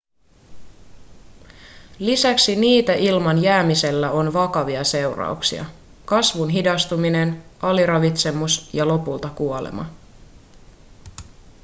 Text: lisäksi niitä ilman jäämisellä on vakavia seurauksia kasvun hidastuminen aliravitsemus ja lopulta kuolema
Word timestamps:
lisäksi 1.99 2.55
niitä 2.55 2.93
ilman 2.93 3.41
jäämisellä 3.41 4.11
on 4.11 4.33
vakavia 4.33 4.83
seurauksia 4.83 5.65
kasvun 6.05 6.49
hidastuminen 6.49 7.43
aliravitsemus 7.61 8.69
ja 8.73 8.87
lopulta 8.87 9.29
kuolema 9.29 9.85